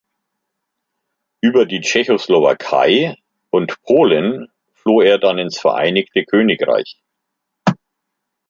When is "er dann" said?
5.01-5.37